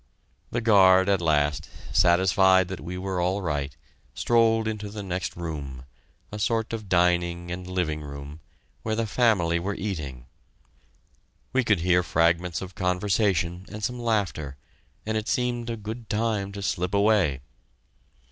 [0.49, 3.77] The guard, at last, satisfied that we were all right,
[4.15, 5.83] strolled into the next room
[6.31, 8.39] a sort of dining and living room,
[8.81, 10.25] where the family were eating.
[11.53, 14.57] We could hear fragments of conversation and some laughter,
[15.05, 17.41] and it seemed a good time to slip away!